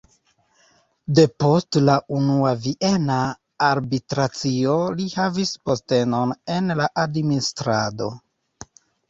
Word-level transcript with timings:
Depost 1.17 1.77
la 1.89 1.97
Unua 2.19 2.53
Viena 2.63 3.17
Arbitracio 3.67 4.73
li 5.03 5.07
havis 5.19 5.53
postenon 5.71 6.35
en 6.57 6.75
la 6.83 6.91
administrado. 7.05 8.11